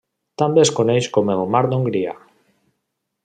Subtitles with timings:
[0.41, 2.17] També es coneix com el mar d'Hongria.